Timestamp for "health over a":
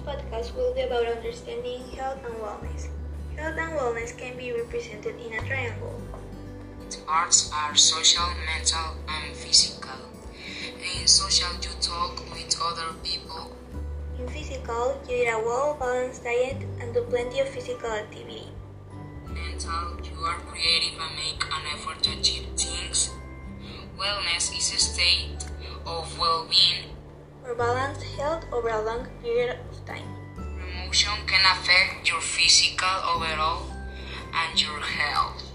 28.14-28.80